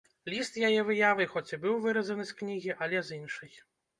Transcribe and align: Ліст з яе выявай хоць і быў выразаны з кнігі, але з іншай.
Ліст 0.33 0.53
з 0.59 0.69
яе 0.69 0.79
выявай 0.87 1.27
хоць 1.33 1.51
і 1.51 1.59
быў 1.65 1.77
выразаны 1.85 2.25
з 2.31 2.35
кнігі, 2.39 2.75
але 2.87 2.97
з 3.11 3.21
іншай. 3.21 3.53